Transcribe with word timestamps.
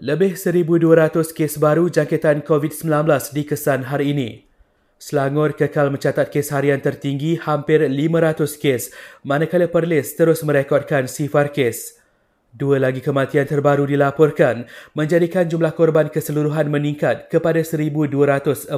Lebih 0.00 0.32
1,200 0.32 1.36
kes 1.36 1.60
baru 1.60 1.92
jangkitan 1.92 2.40
COVID-19 2.48 3.04
dikesan 3.36 3.84
hari 3.92 4.16
ini. 4.16 4.48
Selangor 4.96 5.52
kekal 5.52 5.92
mencatat 5.92 6.32
kes 6.32 6.56
harian 6.56 6.80
tertinggi 6.80 7.36
hampir 7.36 7.84
500 7.84 8.48
kes, 8.56 8.96
manakala 9.28 9.68
Perlis 9.68 10.16
terus 10.16 10.40
merekodkan 10.40 11.04
sifar 11.04 11.52
kes. 11.52 12.00
Dua 12.48 12.80
lagi 12.80 13.04
kematian 13.04 13.44
terbaru 13.44 13.84
dilaporkan, 13.84 14.64
menjadikan 14.96 15.52
jumlah 15.52 15.76
korban 15.76 16.08
keseluruhan 16.08 16.72
meningkat 16.72 17.28
kepada 17.28 17.60
1,246. 17.60 18.72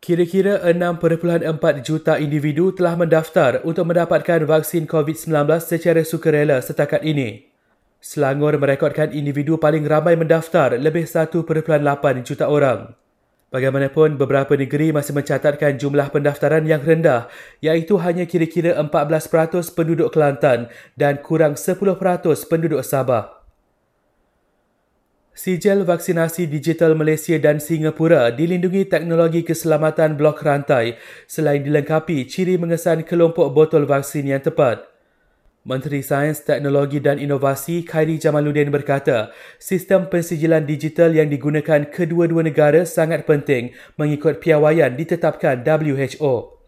Kira-kira 0.00 0.64
6.4 0.64 1.84
juta 1.84 2.16
individu 2.16 2.72
telah 2.72 2.96
mendaftar 2.96 3.60
untuk 3.60 3.92
mendapatkan 3.92 4.40
vaksin 4.48 4.88
COVID-19 4.88 5.52
secara 5.60 6.00
sukarela 6.00 6.64
setakat 6.64 7.04
ini. 7.04 7.53
Selangor 8.04 8.60
merekodkan 8.60 9.16
individu 9.16 9.56
paling 9.56 9.88
ramai 9.88 10.12
mendaftar 10.12 10.76
lebih 10.76 11.08
1.8 11.08 11.40
juta 12.20 12.52
orang. 12.52 12.92
Bagaimanapun, 13.48 14.20
beberapa 14.20 14.52
negeri 14.60 14.92
masih 14.92 15.16
mencatatkan 15.16 15.80
jumlah 15.80 16.12
pendaftaran 16.12 16.68
yang 16.68 16.84
rendah 16.84 17.32
iaitu 17.64 17.96
hanya 17.96 18.28
kira-kira 18.28 18.76
14% 18.76 19.72
penduduk 19.72 20.12
Kelantan 20.12 20.68
dan 21.00 21.24
kurang 21.24 21.56
10% 21.56 21.80
penduduk 22.44 22.84
Sabah. 22.84 23.40
Sijil 25.32 25.88
vaksinasi 25.88 26.44
digital 26.44 26.92
Malaysia 26.92 27.40
dan 27.40 27.56
Singapura 27.56 28.28
dilindungi 28.36 28.84
teknologi 28.84 29.48
keselamatan 29.48 30.20
blok 30.20 30.44
rantai 30.44 31.00
selain 31.24 31.64
dilengkapi 31.64 32.28
ciri 32.28 32.60
mengesan 32.60 33.00
kelompok 33.00 33.48
botol 33.56 33.88
vaksin 33.88 34.28
yang 34.28 34.44
tepat. 34.44 34.93
Menteri 35.64 36.04
Sains, 36.04 36.44
Teknologi 36.44 37.00
dan 37.00 37.16
Inovasi 37.16 37.88
Khairi 37.88 38.20
Jamaluddin 38.20 38.68
berkata, 38.68 39.32
sistem 39.56 40.12
pensijilan 40.12 40.68
digital 40.68 41.16
yang 41.16 41.32
digunakan 41.32 41.88
kedua-dua 41.88 42.44
negara 42.44 42.84
sangat 42.84 43.24
penting 43.24 43.72
mengikut 43.96 44.44
piawaian 44.44 44.92
ditetapkan 44.92 45.64
WHO. 45.64 46.60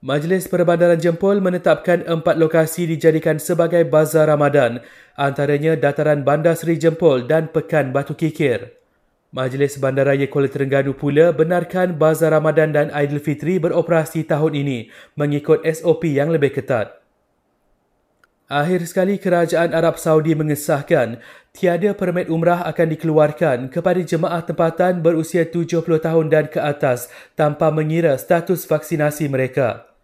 Majlis 0.00 0.48
Perbandaran 0.48 0.96
Jempol 0.96 1.44
menetapkan 1.44 2.08
empat 2.08 2.40
lokasi 2.40 2.88
dijadikan 2.88 3.36
sebagai 3.36 3.84
bazar 3.84 4.24
Ramadan, 4.24 4.80
antaranya 5.12 5.76
Dataran 5.76 6.24
Bandar 6.24 6.56
Seri 6.56 6.80
Jempol 6.80 7.28
dan 7.28 7.52
Pekan 7.52 7.92
Batu 7.92 8.16
Kikir. 8.16 8.80
Majlis 9.36 9.76
Bandaraya 9.76 10.24
Kuala 10.24 10.48
Terengganu 10.48 10.96
pula 10.96 11.36
benarkan 11.36 12.00
bazar 12.00 12.32
Ramadan 12.32 12.72
dan 12.72 12.88
Aidilfitri 12.96 13.60
beroperasi 13.60 14.24
tahun 14.24 14.56
ini 14.56 14.88
mengikut 15.20 15.68
SOP 15.68 16.08
yang 16.08 16.32
lebih 16.32 16.56
ketat. 16.56 16.99
Akhir 18.50 18.82
sekali 18.82 19.14
Kerajaan 19.14 19.70
Arab 19.70 19.94
Saudi 19.94 20.34
mengesahkan 20.34 21.22
tiada 21.54 21.94
permit 21.94 22.26
umrah 22.26 22.66
akan 22.66 22.98
dikeluarkan 22.98 23.70
kepada 23.70 24.02
jemaah 24.02 24.42
tempatan 24.42 25.06
berusia 25.06 25.46
70 25.46 25.86
tahun 25.86 26.26
dan 26.26 26.50
ke 26.50 26.58
atas 26.58 27.06
tanpa 27.38 27.70
mengira 27.70 28.18
status 28.18 28.66
vaksinasi 28.66 29.30
mereka. 29.30 29.89